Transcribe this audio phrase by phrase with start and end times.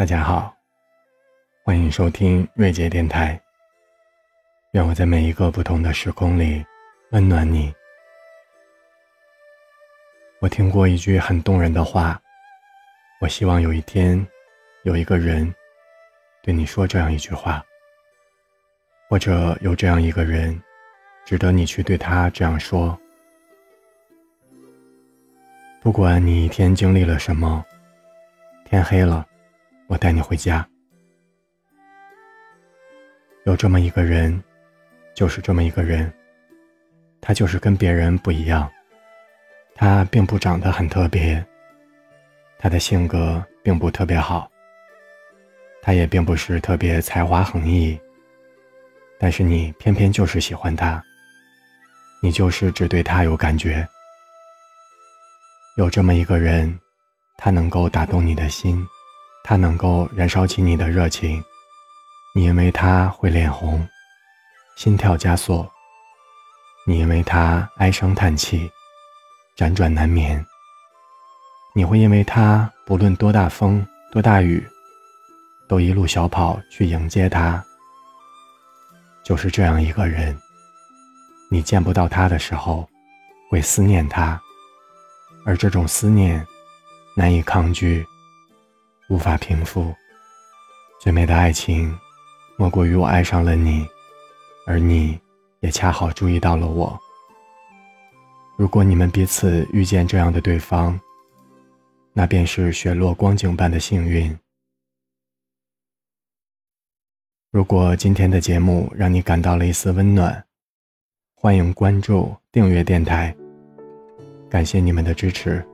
[0.00, 0.56] 大家好，
[1.62, 3.38] 欢迎收听瑞杰电台。
[4.72, 6.64] 愿我在每一个不同的时空里
[7.10, 7.70] 温暖你。
[10.40, 12.18] 我听过一句很动人的话，
[13.20, 14.26] 我希望有一天，
[14.84, 15.54] 有一个人
[16.42, 17.62] 对你说这样一句话，
[19.06, 20.58] 或者有这样一个人，
[21.26, 22.98] 值得你去对他这样说。
[25.82, 27.62] 不管你一天经历了什么，
[28.64, 29.26] 天黑了。
[29.90, 30.64] 我带你回家。
[33.44, 34.40] 有这么一个人，
[35.16, 36.10] 就是这么一个人。
[37.20, 38.70] 他就是跟别人不一样。
[39.74, 41.44] 他并不长得很特别，
[42.56, 44.48] 他的性格并不特别好，
[45.82, 47.98] 他也并不是特别才华横溢。
[49.18, 51.02] 但是你偏偏就是喜欢他，
[52.22, 53.84] 你就是只对他有感觉。
[55.76, 56.78] 有这么一个人，
[57.36, 58.86] 他能够打动你的心。
[59.50, 61.42] 他能够燃烧起你的热情，
[62.36, 63.84] 你因为他会脸红，
[64.76, 65.68] 心跳加速；
[66.86, 68.70] 你因为他唉声叹气，
[69.56, 70.46] 辗转难眠。
[71.74, 74.64] 你会因为他不论多大风多大雨，
[75.66, 77.60] 都一路小跑去迎接他。
[79.24, 80.40] 就是这样一个人，
[81.50, 82.88] 你见不到他的时候，
[83.50, 84.40] 会思念他，
[85.44, 86.46] 而这种思念
[87.16, 88.06] 难以抗拒。
[89.10, 89.92] 无法平复，
[91.00, 91.92] 最美的爱情，
[92.56, 93.84] 莫过于我爱上了你，
[94.68, 95.18] 而你
[95.58, 96.96] 也恰好注意到了我。
[98.56, 100.98] 如果你们彼此遇见这样的对方，
[102.12, 104.38] 那便是雪落光景般的幸运。
[107.50, 110.44] 如果今天的节目让你感到了一丝温暖，
[111.34, 113.34] 欢迎关注、订阅电台。
[114.48, 115.66] 感谢你们的支持，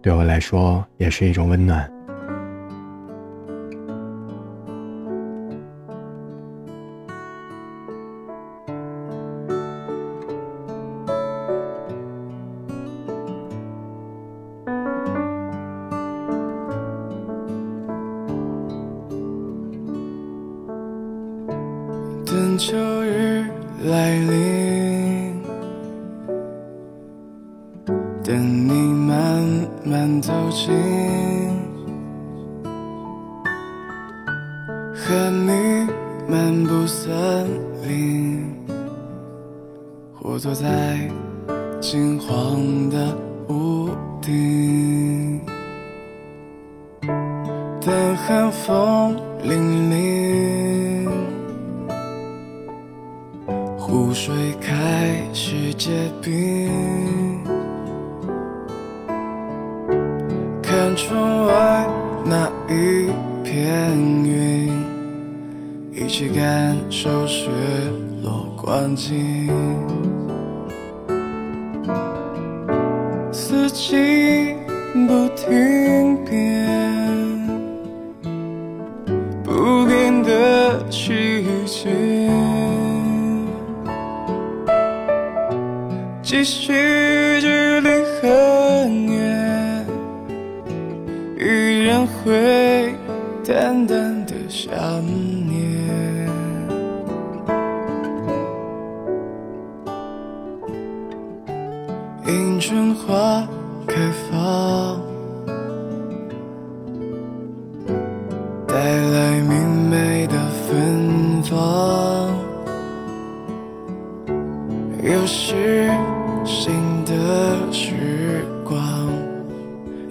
[0.00, 1.99] 对我来说也是一种温暖。
[22.40, 23.44] 等秋日
[23.84, 25.42] 来临，
[28.24, 29.44] 等你慢
[29.84, 30.72] 慢走近，
[34.94, 35.86] 和你
[36.26, 37.46] 漫步森
[37.86, 38.54] 林，
[40.14, 41.10] 或坐在
[41.78, 43.14] 金黄的
[43.50, 43.90] 屋
[44.22, 45.42] 顶，
[47.82, 49.14] 等寒风
[49.44, 49.58] 凛
[49.90, 50.89] 凛。
[53.90, 55.90] 湖水开始结
[56.22, 57.42] 冰，
[60.62, 61.88] 看窗外
[62.24, 63.10] 那一
[63.42, 63.92] 片
[64.24, 64.72] 云，
[65.92, 67.50] 一起感受雪
[68.22, 69.50] 落光景。
[73.32, 74.54] 四季
[75.08, 75.50] 不停
[86.30, 87.88] 即使距离
[88.22, 89.84] 很远，
[91.36, 92.94] 依然会
[93.44, 94.70] 淡淡的想
[95.04, 96.30] 念。
[102.28, 103.44] 迎春花
[103.88, 103.96] 开
[104.30, 105.00] 放，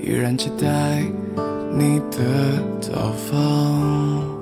[0.10, 1.04] 依然期待
[1.72, 4.39] 你的造访。